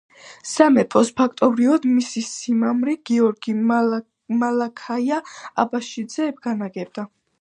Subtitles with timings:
[0.51, 5.21] სამეფოს ფაქტობრივად მისი სიმამრი გიორგი-მალაქია
[5.67, 7.07] აბაშიძე განაგებდა.